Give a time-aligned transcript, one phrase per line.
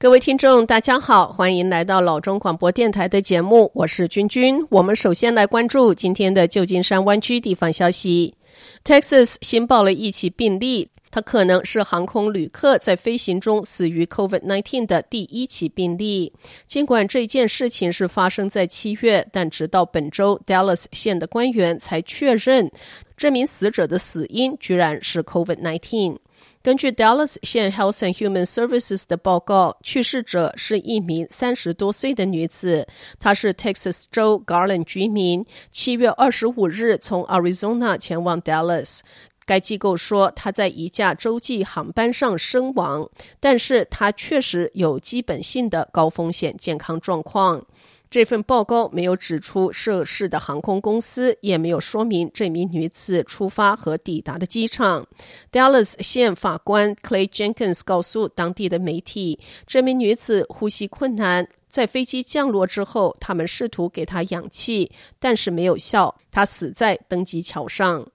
[0.00, 4.64] 各位听众，大家好，欢迎来到老中广播电台的节目，我是君君。
[4.70, 8.32] 我们首先来关注今天的旧金山湾区地方消息。
[8.84, 16.32] Texas 新报了一起病例，它可能是航空旅客在飞行中死于 COVID-19 的第一起病例。
[16.64, 22.70] 尽管这件事情是发生在七月，但直到本周，Dallas 县的官员才确认
[23.16, 26.18] 这名死者的死因居然是 COVID-19。
[26.68, 32.86] 根据 Dallas 县 Health and Human Services 的报告，去世者是一名三十多岁的女子，
[33.18, 38.98] 她是 Texas 州 Garland 居民，七月二十五日从 Arizona 前往 Dallas。
[39.46, 43.08] 该机构说她在一架洲际航班上身亡，
[43.40, 47.64] 但是她确实有基本性的高风险健康状况。
[48.10, 55.06] 这份报告没有指出涉事的航空公司，也没有说明这名女子出发和抵达的机场。
[55.52, 61.46] Dallas 县法官 Clay Jenkins 告诉当地的媒体，这名女子呼吸困难。
[61.68, 66.16] 在飞机降落之后，他们试图给她氧气，但是没有效。
[66.30, 68.06] 她死在登机桥上。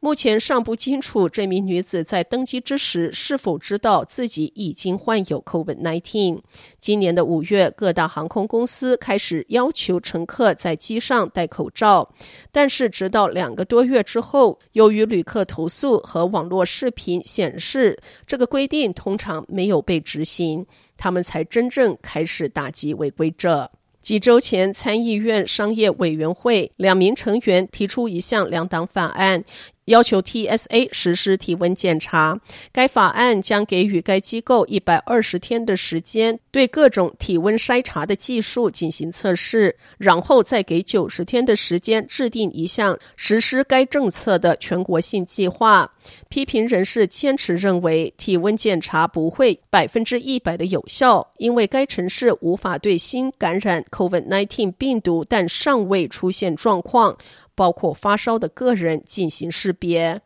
[0.00, 6.40] 目前尚不清楚这名女子在登机之时是否知道自己已经患有 COVID-19。
[6.80, 12.12] 今年的五月，各大航空公司开始要求乘客在机上戴口罩，
[12.50, 20.66] 但是直到两个多月之后，由于旅客投诉和网络视频显示，这个规定通常没有被执行。
[20.96, 23.70] 他们才真正开始打击违规者。
[24.02, 29.44] 几周前，参议院商业委员会两名成员提出一项两党法案。
[29.86, 32.38] 要求 TSA 实施体温检查。
[32.70, 45.90] 该法案将给予该机构一百二十天的时间，对各种体温筛查的技术进行测试，然后再给九十天的时间制定一项实施该政策的全国性计划。
[46.28, 57.16] 批评人士坚持认为，体温检查不会百分之一百的有效，因为该城市无法对新感染 COVID-19 病毒但尚未出现状况。
[57.54, 60.20] 包括发烧的个人进行识别。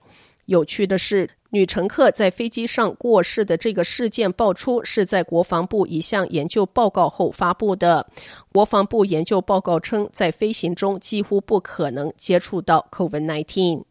[0.47, 8.06] 有趣的是，女乘客在飞机上过世的这个事件爆出，是在国防部一项研究报告后发布的。
[8.53, 13.82] 国防部研究报告称，在飞行中几乎不可能接触到 COVID-19。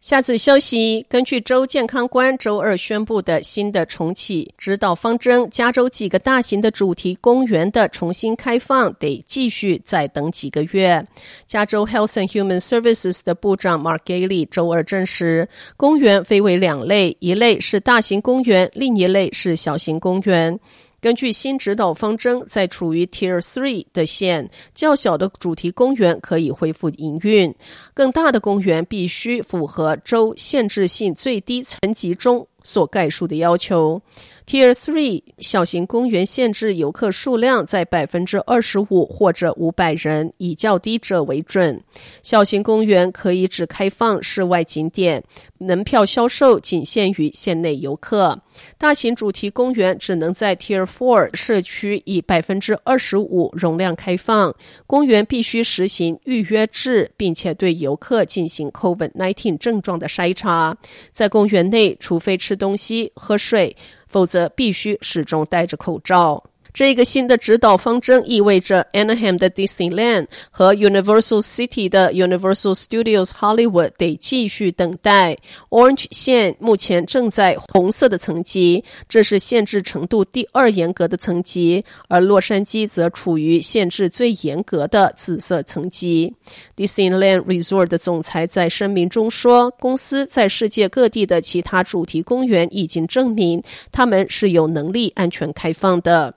[0.00, 11.06] 下次消息，根据州健康官周二宣布的新的重启指导方针，加州几个大型的主题公园的重新开放得继续再等几个月。
[11.46, 15.46] 加州 Health and Human Services 的部长 Mark Ghaly 周二证实，
[15.76, 20.58] 公园分为两类，一类是大型公园，另一类是小型公园。
[21.00, 27.54] 根据新指导方针，在处于 Tier Three 的县，较小的主题公园可以恢复营运，
[27.94, 34.00] 更大的公园必须符合州限制性最低层级中所概述的要求。
[34.46, 41.80] Tier Three 小型公园限制游客数量在百分之二十五或者五百人，以较低者为准。
[42.24, 45.22] 小型公园可以只开放室外景点，
[45.58, 48.40] 门票销售仅限于县内游客。
[48.76, 54.52] 大型主题公园只能在 Tier Four 社区以百分之二十五容量开放。
[54.84, 60.76] 公园必须实行预约制，并且对游客进行 COVID-19 症状的筛查。
[61.12, 63.76] 在公园内，除非吃东西、喝水。
[64.08, 66.42] 否则，必须始终戴着口罩。
[66.72, 75.36] 这个新的指导方针意味着 Anaheim 的 Disneyland 和 Universal City 的 Universal Studios Hollywood 得继续等待。
[75.70, 86.34] Orange 县目前正在红色的层级，这是限制程度第二严格的层级，而洛杉矶则处于限制最严格的紫色层级。
[86.76, 96.34] Disneyland Resort 的总裁在声明中说：“公司在世界各地的其他主题公园已经证明，他们是有能力安全开放的。”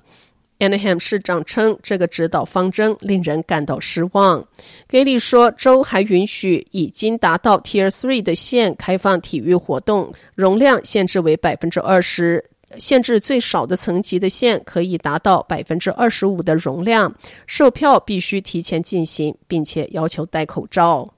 [0.59, 4.47] Anaheim 市长称，这个指导方针令人感到失望。
[4.87, 12.39] 盖利说，州还允许已经达到 Tier Three 的县开放体育活动，容量限制为百分之二十；
[12.77, 17.13] 限制最少的层级的县可以达到百分之二十五的容量。
[17.45, 21.13] 售票必须提前进行，并且要求戴口罩。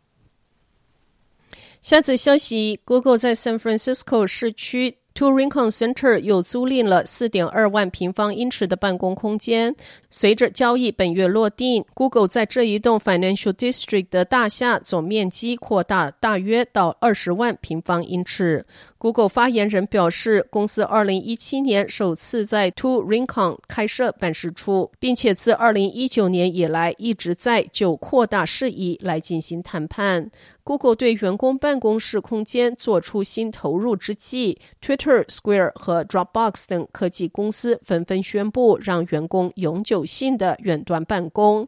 [1.81, 4.97] 下则消息：Google 在 San Francisco 市区。
[5.15, 9.73] Two Rincon Center 又租赁了四点二万平方英尺的办公空间。
[10.09, 18.65] 随着交易本月落定，Google 在这一栋 Financial District 的大厦总面积扩大大约到二十万平方英尺。
[19.05, 30.31] Google 发言人表示，公司二零一七年首次在 To Rincon 开设办事处，并且自二零一九年以来一直在就扩大事宜来进行谈判。
[30.63, 41.67] Google 对员工办公室空间做出新投入之际，Twitter、Square 和 Dropbox 等科技公司纷纷宣布让员工永久性的远端办公。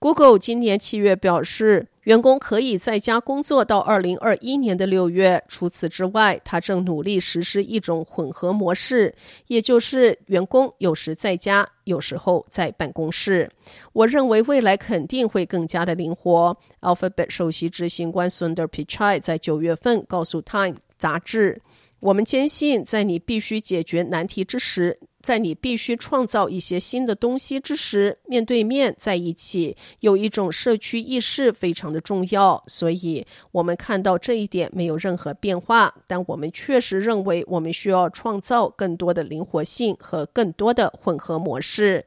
[0.00, 5.42] Google 今年七月表示，员工可以在家工作到二零二一年的六月。
[5.48, 9.14] 除此之外，他正努力实施一种混合模式，
[9.46, 13.50] 也就是员工有时在家，有时候在办公室。
[13.92, 16.56] 我认为未来肯定会更加的灵活。
[16.82, 21.58] Alphabet 首席执行官 Sundar Pichai 在九月份告诉 Time 杂志
[22.00, 32.62] ：“我们坚信，在你必须解决难题之时。”在你必须创造一些新的东西之时，面对面在一起，有一种社区意识非常的重要。
[32.66, 42.04] 所以，我们看到这一点没有任何变化，但我们确实认为我们需要创造更多的灵活性和更多的混合模式。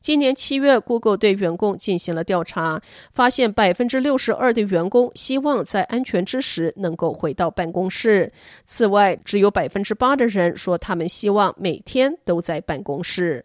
[0.00, 2.80] 今年七月，Google 对员工进行了调查，
[3.12, 8.32] 发现百分之六十二的员工希望在安全之时能够回到办公室。
[8.64, 13.44] 此外，只有百分之八的人说他们希望每天都在办公室。